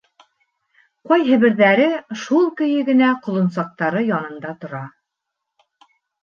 [1.09, 1.85] Ҡайһы берҙәре
[2.21, 4.83] шул көйө генә ҡолонсаҡтары янында тора.